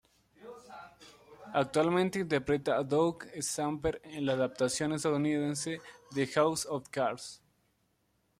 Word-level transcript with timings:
Actualmente 1.53 2.17
interpreta 2.21 2.75
a 2.75 2.83
Doug 2.83 3.23
Stamper 3.39 4.01
en 4.03 4.25
la 4.25 4.33
adaptación 4.33 4.93
estadounidense 4.93 5.79
de 6.15 6.25
"House 6.25 6.65
of 6.67 6.89
Cards". 6.89 7.39